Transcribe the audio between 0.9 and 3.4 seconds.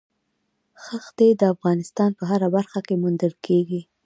ښتې د افغانستان په هره برخه کې موندل